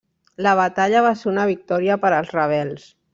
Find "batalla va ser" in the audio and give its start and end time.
0.59-1.29